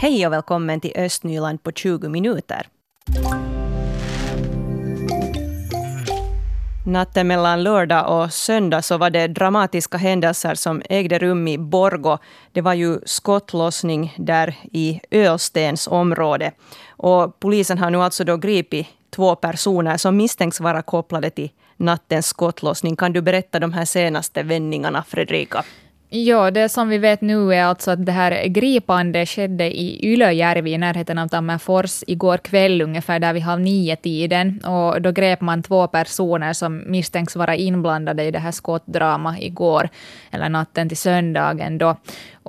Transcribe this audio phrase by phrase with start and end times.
[0.00, 2.66] Hej och välkommen till Östnyland på 20 minuter.
[6.86, 12.18] Natten mellan lördag och söndag så var det dramatiska händelser som ägde rum i Borgo.
[12.52, 16.52] Det var ju skottlossning där i Ölstens område.
[16.88, 22.26] Och polisen har nu alltså då gripit två personer som misstänks vara kopplade till nattens
[22.26, 22.96] skottlossning.
[22.96, 25.64] Kan du berätta de här senaste vändningarna, Fredrika?
[26.12, 30.72] Ja, det som vi vet nu är alltså att det här gripande skedde i Ylöjärvi
[30.72, 34.60] i närheten av Tammerfors igår kväll ungefär där vid halv nio-tiden.
[34.64, 39.88] Och då grep man två personer som misstänks vara inblandade i det här skottdrama igår,
[40.30, 41.96] eller natten till söndagen då.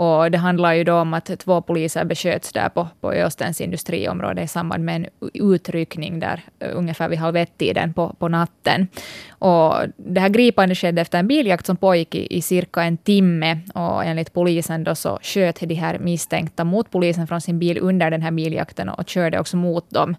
[0.02, 4.41] Och det handlar ju då om att två poliser besköts där på, på Östens industriområde
[4.41, 8.88] i samband med en utryckning där eh, ungefär vid halv ett-tiden på, på natten.
[9.30, 13.60] Och det här gripandet skedde efter en biljakt som pågick i, i cirka en timme.
[13.74, 18.12] Och enligt polisen då så sköt de här misstänkta mot polisen från sin bil under
[18.12, 20.16] den här biljakten och körde också mot dem.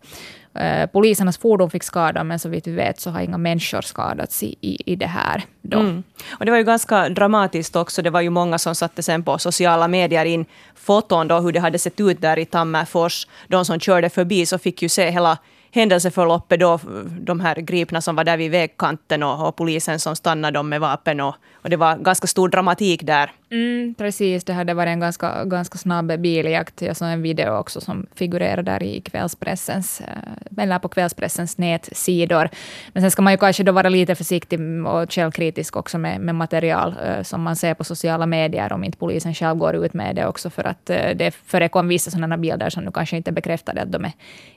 [0.54, 4.42] Eh, polisernas fordon fick skada, men så vitt vi vet så har inga människor skadats
[4.42, 5.44] i, i, i det här.
[5.62, 5.78] Då.
[5.78, 6.02] Mm.
[6.38, 8.02] Och det var ju ganska dramatiskt också.
[8.02, 10.44] Det var ju många som satte sen på sociala medier in
[10.74, 13.26] foton då hur det hade sett ut där i Tammerfors.
[13.48, 15.38] De som körde förbi så fick ju se hela
[15.74, 16.80] händelseförloppet då,
[17.20, 20.80] de här gripna som var där vid vägkanten och, och polisen som stannade dem med
[20.80, 21.20] vapen.
[21.20, 23.30] Och, och det var ganska stor dramatik där.
[23.50, 26.82] Mm, precis, det hade varit en ganska, ganska snabb biljakt.
[26.82, 32.48] Jag såg en video också som figurerar där i kvällspressens, eh, eller på kvällspressens nätsidor.
[32.92, 36.34] Men sen ska man ju kanske då vara lite försiktig och källkritisk också med, med
[36.34, 40.16] material eh, som man ser på sociala medier, om inte polisen själv går ut med
[40.16, 43.82] det också, för att eh, det förekom vissa sådana bilder som nu kanske inte bekräftade
[43.82, 44.04] att de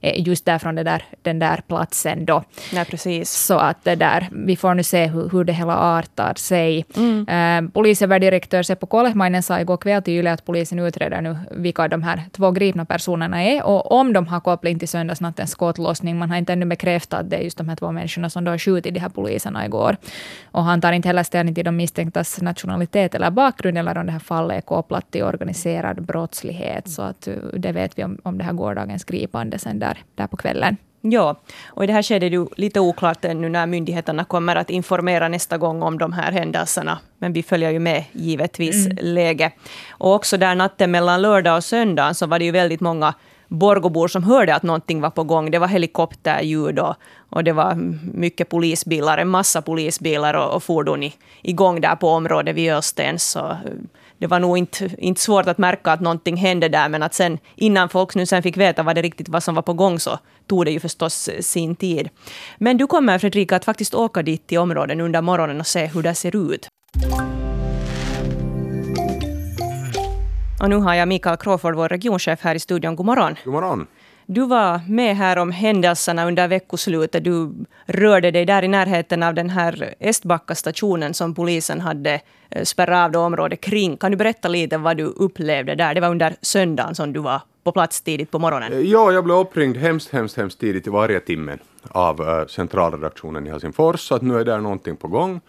[0.02, 2.44] är just där från det där, den där platsen då.
[2.73, 3.31] Nej, precis.
[3.31, 6.86] Så att det där, vi får nu se hur, hur det hela artar sig.
[6.95, 7.72] Mm.
[7.72, 12.03] Polisöverdirektör Seppo Seppo Kolehmainen sa igår kväll till Yle att polisen utreder nu vilka de
[12.03, 16.18] här två gripna personerna är och om de har koppling till söndagsnattens skottlossning.
[16.18, 18.51] Man har inte ännu bekräftat att det är just de här två människorna som då
[18.51, 19.97] har skjutit de här poliserna igår.
[20.51, 24.12] Och han tar inte heller ställning till de misstänktas nationalitet eller bakgrund eller om det
[24.12, 26.90] här fallet är kopplat till organiserad brottslighet.
[26.90, 30.28] Så att uh, det vet vi om, om det här gårdagens gripande sen där, där
[30.28, 30.78] på kvällen.
[31.12, 31.36] Ja,
[31.68, 35.28] och i det här skedet är det lite oklart ännu när myndigheterna kommer att informera
[35.28, 37.00] nästa gång om de här händelserna.
[37.18, 38.98] Men vi följer ju med givetvis mm.
[39.02, 39.52] läge.
[39.90, 43.14] Och också där natten mellan lördag och söndag så var det ju väldigt många
[43.48, 45.52] Borgobor som hörde att någonting var på gång.
[45.52, 46.96] Det var helikopterljud och,
[47.30, 47.76] och det var
[48.14, 53.24] mycket polisbilar, en massa polisbilar och, och fordon i, igång där på området vid Ölstens.
[53.24, 53.58] Så
[54.20, 57.38] det var nog inte, inte svårt att märka att någonting hände där, men att sen
[57.56, 60.20] innan folk nu sen fick veta vad det riktigt var som var på gång så
[60.48, 62.09] tog det ju förstås eh, sin tid.
[62.58, 66.04] Men du kommer Fredrika att faktiskt åka dit till områden under morgonen och se hur
[66.04, 66.68] det ser ut.
[70.62, 72.96] Och nu har jag Mikael Crawford, vår regionchef här i studion.
[72.96, 73.36] God morgon.
[73.44, 73.88] God morgon.
[74.28, 77.24] Du var med här om händelserna under veckoslutet.
[77.24, 77.52] Du
[77.86, 83.16] rörde dig där i närheten av den här Estbacka stationen som polisen hade eh, spärrat
[83.16, 83.97] av området kring.
[83.97, 85.94] Kan du berätta lite vad du upplevde där?
[85.94, 88.74] Det var under söndagen som du var på plats tidigt på morgonen.
[88.74, 91.57] Eh, ja, jag blev uppringd hemskt, hemskt, hemskt tidigt i varje timme
[91.90, 95.42] av uh, centralredaktionen i Helsingfors, så att nu är där någonting på gång.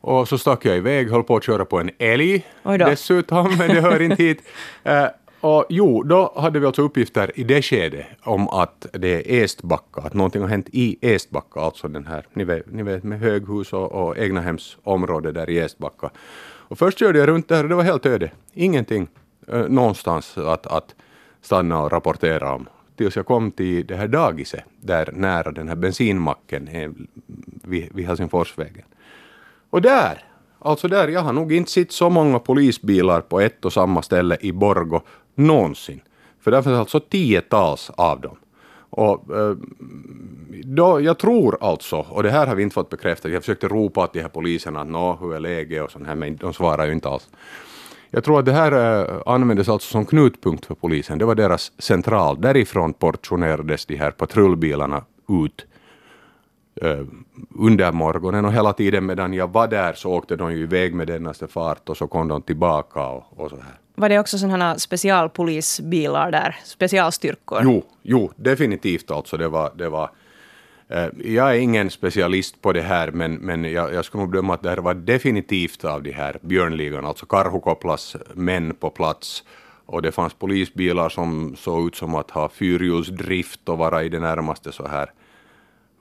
[0.00, 2.46] Och så stack jag iväg, höll på att köra på en älg
[2.78, 4.42] dessutom, men det hör inte hit.
[5.44, 10.00] Och jo, då hade vi alltså uppgifter i det skedet om att det är Estbacka,
[10.00, 13.72] att någonting har hänt i Estbacka, alltså den här, ni vet, ni vet med höghus
[13.72, 16.10] och, och egnahemsområde där i Estbacka.
[16.68, 19.08] Och först körde jag runt där och det var helt öde, ingenting
[19.48, 20.94] eh, någonstans att, att
[21.42, 22.66] stanna och rapportera om.
[22.96, 26.90] Tills jag kom till det här dagiset, där nära den här bensinmacken eh,
[27.62, 28.84] vid, vid Helsingforsvägen.
[29.70, 30.24] Och där,
[30.58, 34.36] alltså där, jag har nog inte sett så många polisbilar på ett och samma ställe
[34.40, 35.00] i Borgo
[35.34, 36.00] någonsin.
[36.40, 38.36] För där finns alltså tiotals av dem.
[38.90, 39.56] Och, eh,
[40.64, 44.04] då, jag tror alltså, och det här har vi inte fått bekräftat, jag försökte ropa
[44.04, 46.86] åt de här poliserna att nå, hur är läget och sånt här, men de svarar
[46.86, 47.28] ju inte alls.
[48.10, 51.18] Jag tror att det här eh, användes alltså som knutpunkt för polisen.
[51.18, 52.40] Det var deras central.
[52.40, 55.66] Därifrån portionerades de här patrullbilarna ut
[57.58, 61.06] under morgonen och hela tiden medan jag var där så åkte de ju iväg med
[61.06, 63.78] dennaste fart och så kom de tillbaka och, och så här.
[63.94, 66.56] Var det också sådana specialpolisbilar där?
[66.64, 67.60] Specialstyrkor?
[67.62, 69.36] Jo, jo definitivt alltså.
[69.36, 70.10] Det var, det var,
[70.88, 74.54] eh, jag är ingen specialist på det här, men, men jag, jag skulle nog bedöma
[74.54, 79.44] att det här var definitivt av de här björnligan, alltså Karhukoplas män på plats.
[79.86, 84.20] Och det fanns polisbilar som såg ut som att ha fyrhjulsdrift och vara i det
[84.20, 85.10] närmaste så här,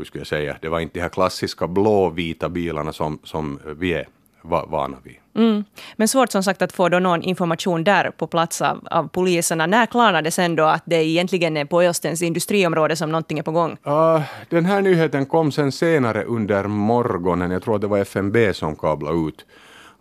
[0.04, 3.94] hur skulle jag säga, det var inte de här klassiska blåvita bilarna som, som vi
[3.94, 4.08] är
[4.44, 5.16] vana vid.
[5.36, 5.64] Mm.
[5.96, 9.66] Men svårt som sagt att få då någon information där på plats av, av poliserna.
[9.66, 13.52] När klarnade sen då att det egentligen är på Ölstens industriområde som någonting är på
[13.52, 13.78] gång?
[13.88, 17.52] Uh, den här nyheten kom sen senare under morgonen.
[17.52, 19.46] Jag tror att det var FNB som kablade ut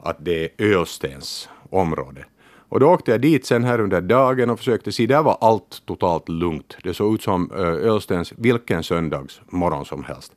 [0.03, 2.25] att det är Ölstens område.
[2.73, 5.83] Och då åkte jag dit sen här under dagen och försökte se, där var allt
[5.87, 6.77] totalt lugnt.
[6.83, 10.33] Det såg ut som eh, Ölstens vilken söndagsmorgon som helst.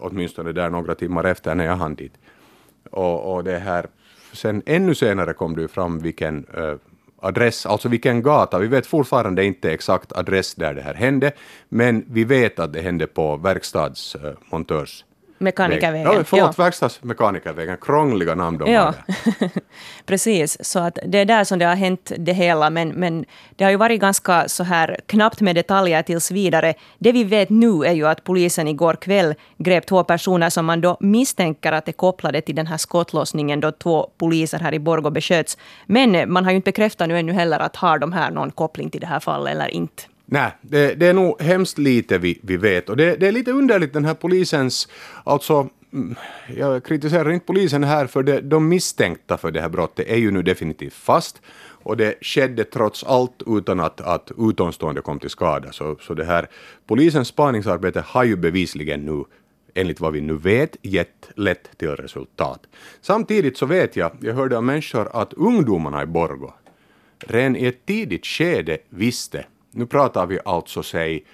[0.00, 2.12] Åtminstone där några timmar efter när jag hann dit.
[2.90, 3.86] Och, och det här,
[4.32, 6.74] sen ännu senare kom det ju fram vilken äh,
[7.20, 8.58] adress, alltså vilken gata.
[8.58, 11.32] Vi vet fortfarande inte exakt adress där det här hände,
[11.68, 15.13] men vi vet att det hände på verkstadsmontörs eh,
[15.44, 16.12] Mekanikervägen.
[16.12, 16.64] Ja, förlåt, ja.
[16.64, 17.76] verkstadsmekanikervägen.
[17.80, 18.94] Krångliga namn de ja.
[20.06, 22.70] Precis, så att det är där som det har hänt det hela.
[22.70, 23.24] Men, men
[23.56, 26.74] det har ju varit ganska så här knappt med detaljer tills vidare.
[26.98, 30.80] Det vi vet nu är ju att polisen igår kväll grep två personer som man
[30.80, 35.10] då misstänker att är kopplade till den här skottlossningen då två poliser här i Borgå
[35.10, 35.58] besköts.
[35.86, 38.90] Men man har ju inte bekräftat nu ännu heller att har de här någon koppling
[38.90, 40.02] till det här fallet eller inte.
[40.26, 42.88] Nej, det, det, är nog hemskt lite vi, vi vet.
[42.88, 44.88] Och det, det, är lite underligt den här polisens,
[45.24, 46.14] alltså mm,
[46.56, 50.30] jag kritiserar inte polisen här för det, de misstänkta för det här brottet är ju
[50.30, 51.42] nu definitivt fast.
[51.84, 55.72] Och det skedde trots allt utan att, att utomstående kom till skada.
[55.72, 56.48] Så, så det här
[56.86, 59.24] polisens spaningsarbete har ju bevisligen nu
[59.74, 62.60] enligt vad vi nu vet, gett lätt till resultat.
[63.00, 66.52] Samtidigt så vet jag, jag hörde av människor att ungdomarna i Borgo
[67.18, 69.44] redan i ett tidigt skede visste
[69.74, 71.24] nu pratar vi alltså, säg,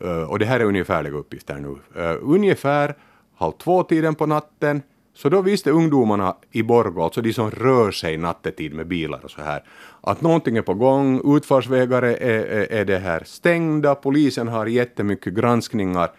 [0.00, 2.94] eh, och det här är ungefärliga uppgifter nu, eh, ungefär
[3.36, 4.82] halv två-tiden på natten,
[5.14, 9.30] så då visste ungdomarna i Borgå, alltså de som rör sig nattetid med bilar och
[9.30, 9.62] så här,
[10.00, 15.34] att någonting är på gång, utfartsvägar är, är, är det här stängda, polisen har jättemycket
[15.34, 16.10] granskningar,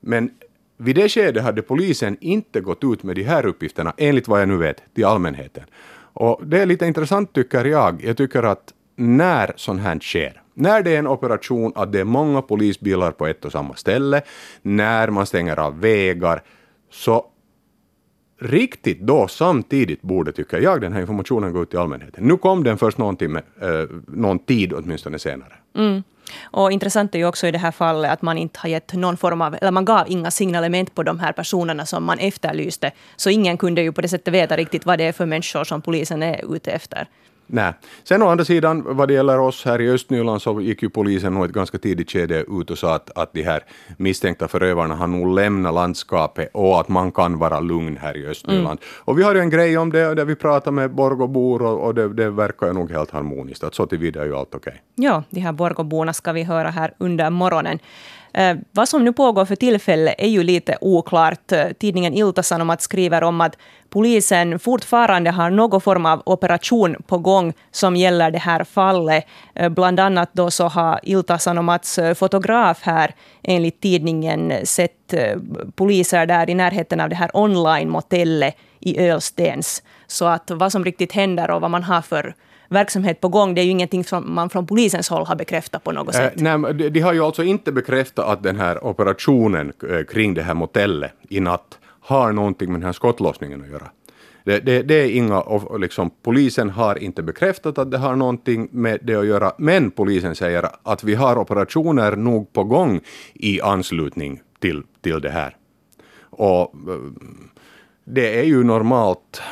[0.00, 0.30] men
[0.76, 4.48] vid det skedet hade polisen inte gått ut med de här uppgifterna, enligt vad jag
[4.48, 5.64] nu vet, till allmänheten.
[6.14, 8.04] Och det är lite intressant tycker jag.
[8.04, 12.04] Jag tycker att när sånt här sker, när det är en operation att det är
[12.04, 14.22] många polisbilar på ett och samma ställe,
[14.62, 16.42] när man stänger av vägar,
[16.90, 17.26] så
[18.40, 22.24] riktigt då samtidigt borde, tycker jag, den här informationen gå ut till allmänheten.
[22.24, 23.68] Nu kom den först någon, timme, eh,
[24.06, 25.52] någon tid åtminstone senare.
[25.76, 26.02] Mm.
[26.42, 29.16] Och intressant är ju också i det här fallet att man inte har gett någon
[29.16, 32.90] form av, eller man gav inga signalement på de här personerna som man efterlyste.
[33.16, 35.82] Så ingen kunde ju på det sättet veta riktigt vad det är för människor som
[35.82, 37.08] polisen är ute efter.
[37.52, 37.72] Nej.
[38.04, 41.34] Sen å andra sidan, vad det gäller oss här i Östnyland så gick ju polisen
[41.34, 43.62] nog ett ganska tidigt skede ut och sa att, att de här
[43.96, 48.66] misstänkta förövarna har nog lämnat landskapet och att man kan vara lugn här i Östnyland.
[48.66, 48.78] Mm.
[49.04, 51.94] Och vi har ju en grej om det där vi pratar med Borgåbor och, och
[51.94, 53.64] det, det verkar ju nog helt harmoniskt.
[53.64, 54.70] Att så tillvida är ju allt okej.
[54.70, 55.06] Okay.
[55.06, 57.78] Ja, de här Borgåborna ska vi höra här under morgonen.
[58.34, 61.52] Eh, vad som nu pågår för tillfället är ju lite oklart.
[61.52, 63.56] Eh, tidningen Ilta-Sanomat skriver om att
[63.90, 69.24] polisen fortfarande har någon form av operation på gång som gäller det här fallet.
[69.54, 75.14] Eh, bland annat då så har Ilta-Sanomats fotograf här enligt tidningen sett
[75.74, 79.82] poliser där i närheten av det här online-motellet i Ölstens.
[80.06, 82.34] Så att vad som riktigt händer och vad man har för
[82.72, 83.54] verksamhet på gång.
[83.54, 86.40] Det är ju ingenting som man från polisens håll har bekräftat på något sätt.
[86.40, 90.34] Eh, nej, de, de har ju alltså inte bekräftat att den här operationen eh, kring
[90.34, 93.90] det här motellet i natt har någonting med den här skottlossningen att göra.
[94.44, 95.42] Det, det, det, är inga,
[95.78, 100.34] liksom, polisen har inte bekräftat att det har någonting med det att göra, men polisen
[100.34, 103.00] säger att vi har operationer nog på gång
[103.34, 105.56] i anslutning till, till det här.
[106.20, 107.00] Och eh,
[108.04, 109.42] det är ju normalt,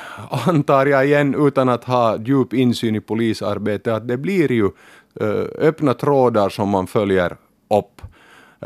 [0.47, 5.45] antar jag igen, utan att ha djup insyn i polisarbete, att det blir ju uh,
[5.59, 7.37] öppna trådar som man följer
[7.71, 8.03] upp.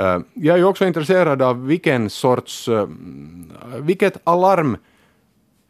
[0.01, 2.89] Uh, jag är ju också intresserad av vilken sorts, uh,
[3.81, 4.77] vilket alarm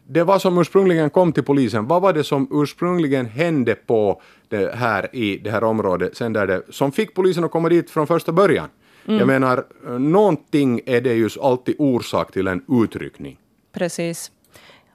[0.07, 1.87] det var som ursprungligen kom till polisen.
[1.87, 6.47] Vad var det som ursprungligen hände på det här i det här området, sen där
[6.47, 8.69] det, som fick polisen att komma dit från första början?
[9.07, 9.19] Mm.
[9.19, 9.65] Jag menar,
[9.99, 13.39] någonting är det ju alltid orsak till en utryckning.
[13.73, 14.31] Precis.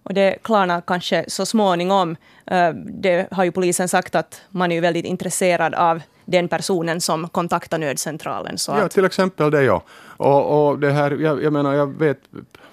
[0.09, 2.15] Och det klarnar kanske så småningom.
[2.45, 7.29] Eh, det har ju polisen sagt att man är väldigt intresserad av den personen som
[7.29, 8.57] kontaktar nödcentralen.
[8.57, 8.91] Så ja, att...
[8.91, 9.83] till exempel det ja.
[10.17, 12.19] Och, och det här, jag, jag menar, jag vet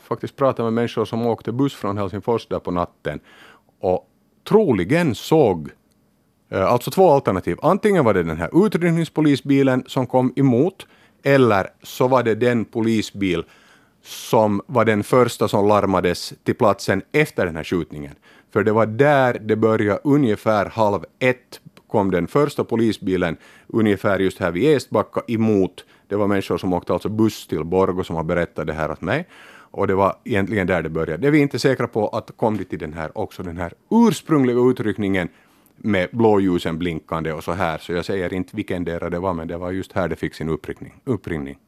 [0.09, 3.21] faktiskt prata med människor som åkte buss från Helsingfors där på natten
[3.81, 4.09] och
[4.49, 5.71] troligen såg
[6.51, 7.57] eh, Alltså två alternativ.
[7.63, 10.87] Antingen var det den här utryckningspolisbilen som kom emot,
[11.23, 13.45] eller så var det den polisbil
[14.07, 18.15] som var den första som larmades till platsen efter den här skjutningen.
[18.53, 23.37] För det var där det började ungefär halv ett kom den första polisbilen
[23.67, 25.85] ungefär just här vid Estbacka emot.
[26.09, 29.01] Det var människor som åkte alltså buss till Borgå som har berättat det här åt
[29.01, 29.29] mig.
[29.71, 31.17] Och det var egentligen där det började.
[31.17, 33.73] Det är vi inte säkra på att kom det till den här, också den här
[33.91, 35.29] ursprungliga utryckningen
[35.77, 39.57] med blåljusen blinkande och så här, så jag säger inte vilken det var, men det
[39.57, 41.59] var just här det fick sin uppringning.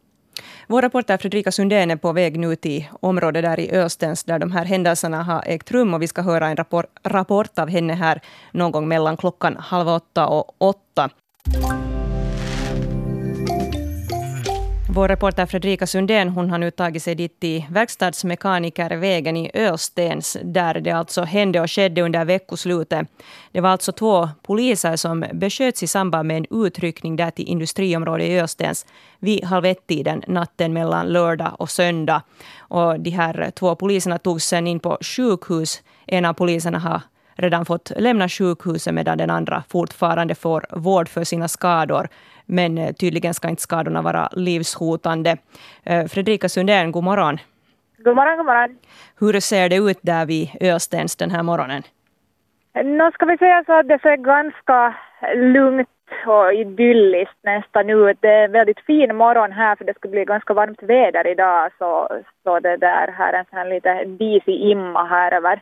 [0.70, 4.52] Vår reporter Fredrika Sundén är på väg nu till området där i Östens där de
[4.52, 8.20] här händelserna har ägt rum och vi ska höra en rapport, rapport av henne här
[8.52, 11.10] någon gång mellan klockan halv åtta och åtta.
[14.90, 20.75] Vår reporter Fredrika Sundén hon har nu tagit sig dit till Verkstadsmekanikervägen i Östens, där
[20.75, 23.09] det alltså hände och skedde under veckoslutet.
[23.52, 28.28] Det var alltså två poliser som besköts i samband med en utryckning där till industriområdet
[28.28, 28.87] i Östens
[29.18, 32.23] vid halv ett-tiden natten mellan lördag och söndag.
[32.59, 35.83] Och de här två poliserna togs sen in på sjukhus.
[36.07, 37.00] En av poliserna har
[37.35, 42.09] redan fått lämna sjukhuset medan den andra fortfarande får vård för sina skador.
[42.48, 45.36] Men eh, tydligen ska inte skadorna vara livshotande.
[45.84, 47.38] Eh, Fredrika Sundén, god morgon.
[47.98, 48.78] God morgon, god morgon.
[49.20, 51.82] Hur ser det ut där vid Östens den här morgonen?
[52.74, 54.94] Nu ska vi säga så att det ser ganska
[55.34, 55.88] lugnt
[56.26, 58.18] och idylliskt nästan ut.
[58.20, 61.70] Det är en väldigt fin morgon här för det ska bli ganska varmt väder idag.
[61.78, 62.08] Så,
[62.42, 65.60] så det där här en sån här lite disig imma här över,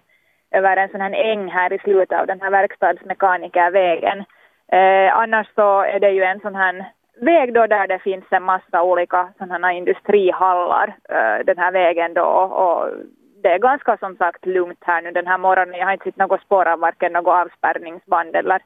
[0.51, 4.25] över en sån här äng här i slutet av den här verkstadsmekanikervägen.
[4.73, 6.85] Eh, annars så är det ju en sån här
[7.21, 12.25] väg då där det finns en massa olika sådana industrihallar eh, den här vägen då
[12.63, 12.91] och
[13.43, 15.79] det är ganska som sagt lugnt här nu den här morgonen.
[15.79, 18.61] Jag har inte sett något spår av varken något avspärrningsband eller,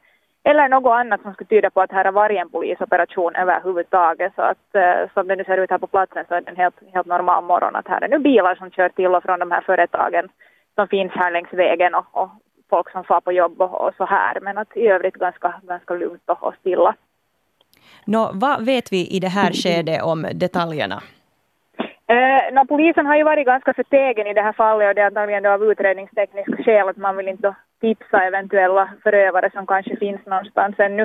[0.45, 4.35] eller något annat som skulle tyda på att här har varit en polisoperation överhuvudtaget.
[4.35, 6.57] Så att eh, som det nu ser ut här på platsen så är det en
[6.57, 9.50] helt, helt normal morgon att här är nu bilar som kör till och från de
[9.50, 10.28] här företagen
[10.75, 12.30] som finns här längs vägen och, och
[12.70, 14.40] folk som far på jobb och, och, så här.
[14.40, 16.94] Men att i övrigt ganska, ganska lugnt och, och stilla.
[18.04, 21.02] Nå, vad vet vi i det här skedet om detaljerna?
[22.10, 25.06] Eh, no, polisen har ju varit ganska förtegen i det här fallet och det är
[25.06, 30.74] antagligen av utredningstekniska skäl att man vill inte tipsa eventuella förövare som kanske finns någonstans
[30.78, 31.02] ännu.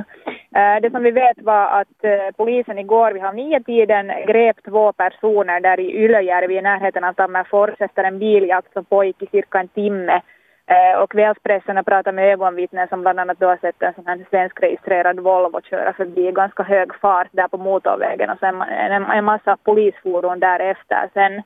[0.55, 4.93] Eh, det som vi vet var att eh, polisen igår vid halv nio-tiden grep två
[4.93, 9.59] personer där i Ylöjärvi i närheten av Tammerfors efter en biljakt som pågick i cirka
[9.59, 10.21] en timme
[10.67, 14.07] Eh, och kvällspressen har pratat med ögonvittnen som bland annat då har sett en sån
[14.07, 19.05] här svenskregistrerad Volvo köra förbi i ganska hög fart där på motorvägen och sen en,
[19.05, 21.41] en massa polisfordon därefter sen.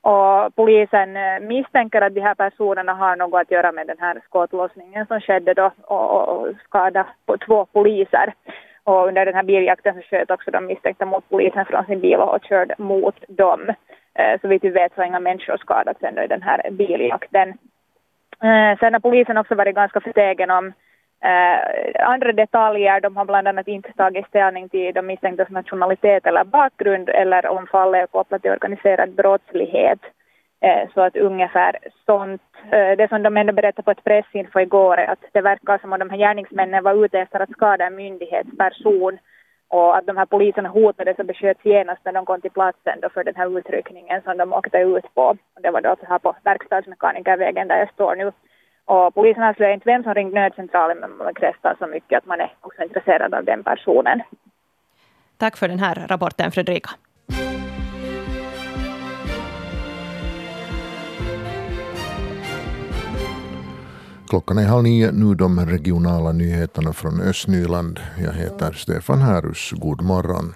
[0.00, 4.20] Och polisen eh, misstänker att de här personerna har något att göra med den här
[4.24, 8.34] skottlossningen som skedde då och, och skadade på två poliser.
[8.84, 12.16] Och under den här biljakten så sköt också de misstänkta mot polisen från sin bil
[12.16, 13.60] och körde mot dem.
[14.14, 17.58] Eh, så vitt vi vet så har inga människor skadats ändå i den här biljakten.
[18.42, 20.66] Eh, sen har polisen också varit ganska förtegen om
[21.24, 23.00] eh, andra detaljer.
[23.00, 27.66] De har bland annat inte tagit ställning till de misstänktas nationalitet eller bakgrund eller om
[27.66, 30.00] fallet är kopplat till organiserad brottslighet.
[30.60, 31.76] Eh, så att ungefär
[32.06, 32.42] sånt.
[32.70, 35.92] Eh, det som de ändå berättade på ett pressinfo igår är att det verkar som
[35.92, 39.18] om de här gärningsmännen var ute efter att skada en myndighetsperson
[39.68, 43.08] och att de här poliserna hotades och besköts genast när de kom till platsen då
[43.08, 45.22] för den här utryckningen som de åkte ut på.
[45.54, 48.32] Och det var då så här på verkstadsmekanikervägen där jag står nu.
[48.84, 52.40] Och polisen avslöjade inte vem som ringt nödcentralen men man bekräftar så mycket att man
[52.40, 54.22] är också intresserad av den personen.
[55.36, 56.90] Tack för den här rapporten Fredrika.
[64.28, 68.00] Klockan är halv nio, nu de regionala nyheterna från Östnyland.
[68.22, 69.72] Jag heter Stefan Härus.
[69.76, 70.54] God morgon.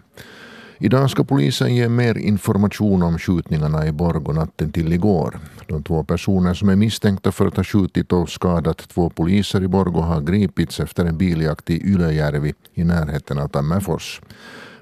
[0.78, 5.38] Idag ska polisen ge mer information om skjutningarna i Borgå natten till igår.
[5.66, 9.68] De två personer som är misstänkta för att ha skjutit och skadat två poliser i
[9.68, 14.20] Borgå har gripits efter en biljakt i Ylöjärvi i närheten av Tammerfors.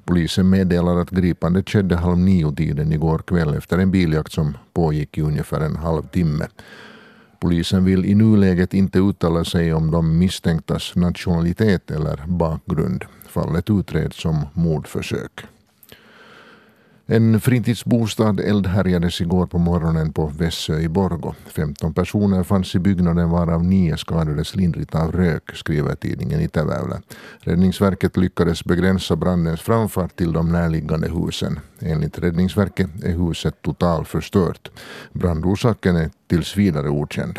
[0.04, 5.20] Polisen meddelar att gripandet skedde halv nio-tiden igår kväll efter en biljakt som pågick i
[5.20, 6.46] ungefär en halvtimme.
[7.40, 13.04] Polisen vill i nuläget inte uttala sig om de misstänktas nationalitet eller bakgrund.
[13.28, 15.46] Fallet utreds som mordförsök.
[17.12, 21.34] En fritidsbostad eldhärjades igår på morgonen på Vässö i Borgo.
[21.46, 27.00] 15 personer fanns i byggnaden varav nio skadades lindrigt av rök, skriver tidningen Itäväylä.
[27.40, 31.60] Räddningsverket lyckades begränsa brandens framfart till de närliggande husen.
[31.80, 34.70] Enligt Räddningsverket är huset totalförstört.
[35.12, 37.38] Brandorsaken är tills vidare okänd.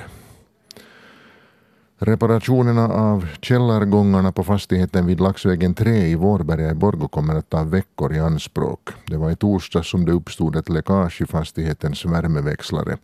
[2.03, 7.63] Reparationerna av källargångarna på fastigheten vid Laxvägen 3 i Vårberga i Borgå kommer att ta
[7.63, 8.89] veckor i anspråk.
[9.05, 12.98] Det var i torsdag som det uppstod ett läckage i fastighetens värmeväxlare.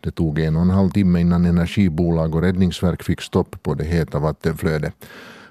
[0.00, 3.84] Det tog en och en halv timme innan energibolag och räddningsverk fick stopp på det
[3.84, 4.94] heta vattenflödet.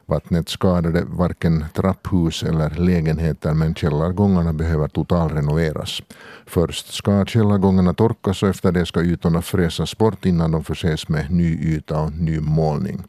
[0.05, 6.01] Vattnet skadade varken trapphus eller lägenheter men källargångarna behöver totalrenoveras.
[6.45, 11.31] Först ska källargångarna torkas och efter det ska ytorna fräsas bort innan de förses med
[11.31, 13.03] ny yta och ny målning.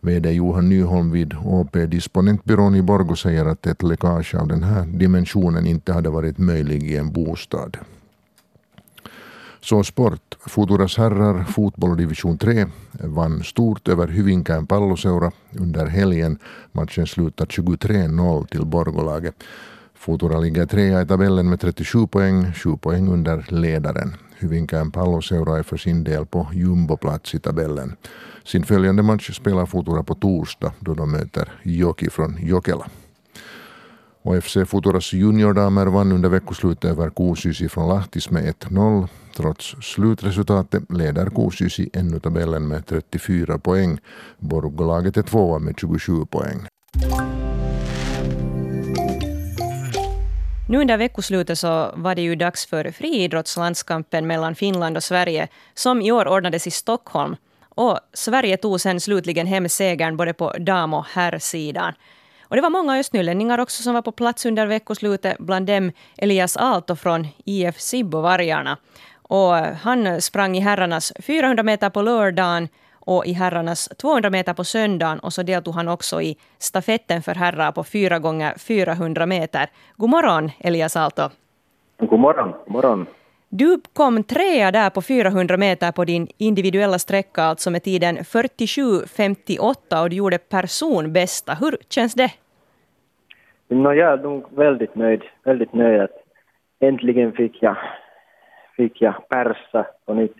[0.00, 4.86] VD Johan Nyholm vid AP Disponentbyrån i Borgå säger att ett läckage av den här
[4.86, 7.76] dimensionen inte hade varit möjlig i en bostad.
[9.64, 10.34] Så sport.
[10.46, 15.30] Futuras herrar fotboll division 3 vann stort över Hyvinkään palloseura
[15.60, 16.38] under helgen.
[16.72, 19.34] Matchen slutade 23-0 till Borgolaget.
[19.94, 24.14] Futura ligger trea i tabellen med 37 poäng, 7 poäng under ledaren.
[24.38, 27.96] Hyvinkään palloseura är för sin del på jumboplats i tabellen.
[28.44, 32.86] Sin följande match spelar Futura på torsdag då de möter Joki från Jokela.
[34.24, 39.08] Och FC Futuras juniordamer vann under veckoslutet över Kuusysi från Lahtis med 1-0.
[39.36, 43.98] Trots slutresultatet leder Kuusysi ännu tabellen med 34 poäng.
[44.38, 46.66] Borgolaget är tvåa med 27 poäng.
[50.68, 56.02] Nu under veckoslutet så var det ju dags för friidrottslandskampen mellan Finland och Sverige, som
[56.02, 57.36] i år ordnades i Stockholm.
[57.68, 61.92] Och Sverige tog sen slutligen hem segern både på dam och herrsidan.
[62.54, 66.56] Och det var många östnylänningar också som var på plats under veckoslutet, bland dem Elias
[66.56, 68.76] Aalto från IF Sibbo-vargarna.
[69.22, 74.64] Och han sprang i herrarnas 400 meter på lördagen och i herrarnas 200 meter på
[74.64, 79.70] söndagen och så deltog han också i stafetten för herrar på 4 gånger 400 meter.
[79.96, 81.30] God morgon Elias Aalto.
[81.98, 82.50] God morgon.
[82.50, 83.06] God morgon.
[83.48, 90.02] Du kom trea där på 400 meter på din individuella sträcka, alltså med tiden 47.58
[90.02, 91.54] och du gjorde personbästa.
[91.54, 92.30] Hur känns det?
[93.74, 95.22] No, jag är nog väldigt nöjd.
[95.44, 96.22] Väldigt nöjd att
[96.80, 97.76] äntligen fick jag,
[98.76, 100.36] fick jag persa på nytt.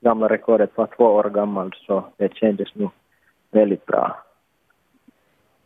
[0.00, 2.90] Gamla rekordet var två år gammalt så det kändes nog
[3.50, 4.16] väldigt bra.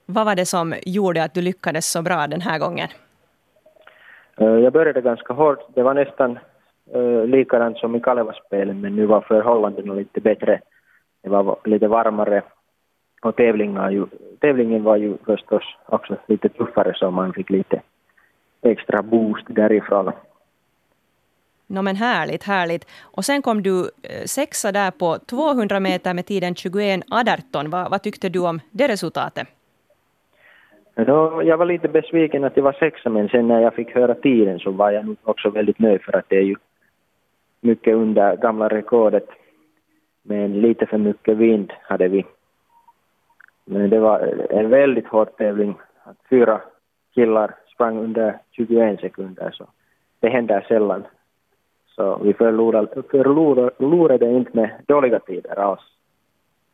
[0.07, 2.89] Vad var det som gjorde att du lyckades så bra den här gången?
[4.37, 5.75] Eh, jag började ganska hårt.
[5.75, 6.39] Det var nästan
[6.95, 10.61] uh, likadant som i Kalevasspelen men nu var förhållandena lite bättre.
[11.23, 12.43] Det var lite varmare
[13.23, 14.09] och tävlingen,
[14.41, 17.83] tävlingen var ju förstås också lite tuffare så man fick lite
[18.63, 20.13] extra boost därifrån.
[21.67, 22.87] No, men härligt, härligt.
[23.03, 27.71] Och sen kom du eh, sexa där på 200 meter med tiden 21.18.
[27.71, 29.49] Vad, vad tyckte du om det resultatet?
[30.95, 34.15] Då, jag var lite besviken att jag var sexa, men sen när jag fick höra
[34.15, 36.57] tiden så var jag också väldigt nöjd för att det är ju
[37.61, 39.29] mycket under gamla rekordet.
[40.23, 42.25] Men lite för mycket vind hade vi.
[43.71, 44.19] Men det var
[44.51, 45.75] en väldigt hård tävling.
[46.31, 46.61] Fyra
[47.15, 49.67] killar sprang under 21 sekunder, så
[50.21, 51.05] det händer sällan.
[51.97, 55.81] Så vi förlorade, förlorade, inte med dåliga tider alls.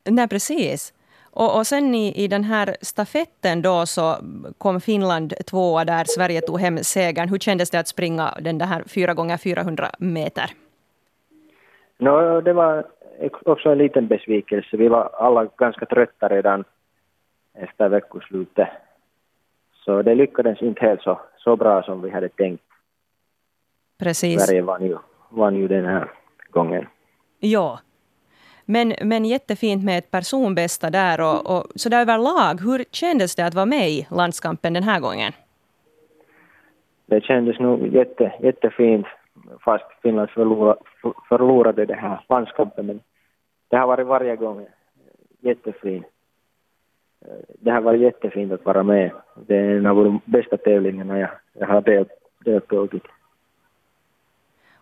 [0.09, 0.95] Nej, precis.
[1.31, 4.17] Och, och sen i, i den här stafetten då så
[4.59, 7.29] kom Finland tvåa där Sverige tog hem segern.
[7.29, 10.51] Hur kändes det att springa den där 4 gånger 400 meter?
[11.99, 12.85] No, det var
[13.45, 14.77] också en liten besvikelse.
[14.77, 16.65] Vi var alla ganska trötta redan
[17.55, 18.69] efter veckoslutet.
[19.85, 22.65] Så det lyckades inte helt så, så bra som vi hade tänkt.
[23.99, 24.47] Precis.
[24.47, 24.99] Sverige vann ju,
[25.31, 26.11] vann ju den här
[26.51, 26.87] gången.
[27.39, 27.79] Ja.
[28.65, 31.21] Men, men jättefint med ett personbästa där.
[31.21, 35.01] Och, och, så där överlag, hur kändes det att vara med i landskampen den här
[35.01, 35.33] gången?
[37.07, 39.07] Det kändes nog jätte, jättefint
[39.61, 40.81] fast Finland förlorade,
[41.29, 42.87] förlorade det här landskampen.
[42.87, 43.01] Men
[43.69, 44.67] det har varit varje gång
[45.41, 46.07] jättefint.
[47.61, 49.11] Det har varit jättefint att vara med.
[49.47, 52.07] Det är en av de bästa tävlingarna jag, jag har del,
[52.45, 53.05] deltagit.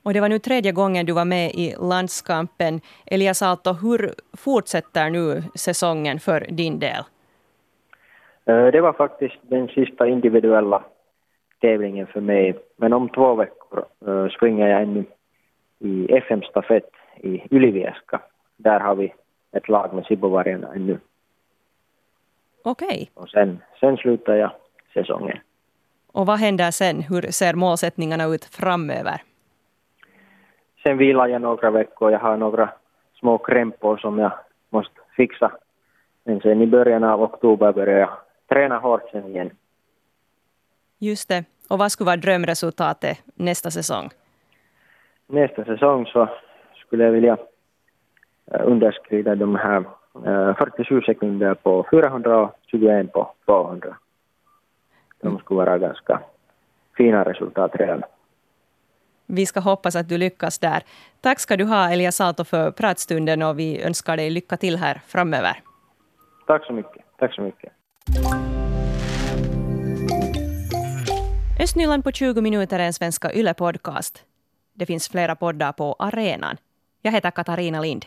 [0.02, 2.80] Och det var nu tredje gången du var med i landskampen.
[3.06, 7.04] Elias Aalto, hur fortsätter nu säsongen för din del?
[8.44, 10.84] Eh, det var faktiskt den sista individuella
[11.60, 12.58] tävlingen för mig.
[12.76, 15.04] Men om två veckor uh, springer jag ännu
[15.78, 18.20] i FM-stafett i Ylivieska.
[18.56, 19.14] Där har vi
[19.52, 20.98] ett lag med Sibbovargarna ännu.
[22.64, 23.10] Okej.
[23.14, 24.50] Och sen, sen slutar jag
[24.94, 25.38] säsongen.
[26.12, 27.02] Och vad händer sen?
[27.02, 29.22] Hur ser målsättningarna ut framöver?
[30.82, 32.12] Sen vilar jag några veckor.
[32.12, 32.72] Jag har några
[33.14, 34.32] små krämpor som jag
[34.70, 35.52] måste fixa.
[36.24, 38.10] Men sen i början av oktober börjar jag
[38.48, 39.50] träna hårt sen igen.
[40.98, 41.44] Just det.
[41.68, 44.10] Och vad skulle vara drömresultatet nästa säsong?
[45.26, 46.28] Nästa säsong så
[46.86, 47.36] skulle jag vilja
[48.52, 53.96] eh, underskrida de här 47 eh, sekunder på 400 och 21 på 200.
[55.22, 56.20] De skulle vara ganska
[56.96, 58.02] fina resultat redan.
[59.26, 60.82] Vi ska hoppas att du lyckas där.
[61.20, 65.00] Tack ska du ha Elias Aalto för pratstunden och vi önskar dig lycka till här
[65.06, 65.62] framöver.
[66.46, 67.04] Tack så mycket.
[67.18, 67.72] Tack så mycket.
[71.60, 74.24] Östnyland på 20 minuter är en svenska YLE-podcast.
[74.74, 76.56] Det finns flera poddar på arenan.
[77.02, 78.06] Jag heter Katarina Lind.